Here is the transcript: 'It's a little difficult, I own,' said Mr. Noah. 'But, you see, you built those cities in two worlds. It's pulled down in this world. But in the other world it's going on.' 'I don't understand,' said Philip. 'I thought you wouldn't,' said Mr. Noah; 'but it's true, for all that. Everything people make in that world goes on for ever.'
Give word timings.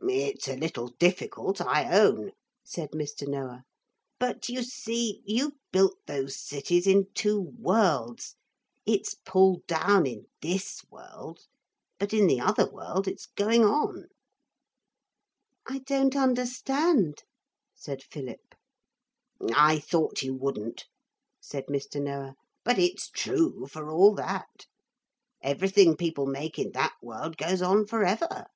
'It's 0.00 0.48
a 0.48 0.56
little 0.56 0.88
difficult, 0.98 1.60
I 1.60 1.96
own,' 2.00 2.32
said 2.64 2.90
Mr. 2.90 3.28
Noah. 3.28 3.62
'But, 4.18 4.48
you 4.48 4.64
see, 4.64 5.22
you 5.24 5.52
built 5.70 5.98
those 6.08 6.36
cities 6.36 6.88
in 6.88 7.12
two 7.14 7.40
worlds. 7.56 8.34
It's 8.84 9.14
pulled 9.14 9.64
down 9.68 10.04
in 10.06 10.26
this 10.42 10.82
world. 10.90 11.46
But 12.00 12.12
in 12.12 12.26
the 12.26 12.40
other 12.40 12.68
world 12.68 13.06
it's 13.06 13.26
going 13.26 13.64
on.' 13.64 14.08
'I 15.68 15.78
don't 15.86 16.16
understand,' 16.16 17.22
said 17.72 18.02
Philip. 18.02 18.56
'I 19.54 19.78
thought 19.78 20.22
you 20.22 20.34
wouldn't,' 20.34 20.86
said 21.40 21.66
Mr. 21.66 22.02
Noah; 22.02 22.34
'but 22.64 22.80
it's 22.80 23.10
true, 23.10 23.68
for 23.68 23.92
all 23.92 24.12
that. 24.16 24.66
Everything 25.40 25.96
people 25.96 26.26
make 26.26 26.58
in 26.58 26.72
that 26.72 26.96
world 27.00 27.36
goes 27.36 27.62
on 27.62 27.86
for 27.86 28.02
ever.' 28.04 28.46